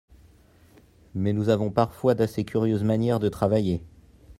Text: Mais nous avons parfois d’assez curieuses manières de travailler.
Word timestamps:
Mais 1.13 1.31
nous 1.31 1.49
avons 1.49 1.69
parfois 1.69 2.15
d’assez 2.15 2.43
curieuses 2.43 2.83
manières 2.83 3.19
de 3.19 3.29
travailler. 3.29 3.83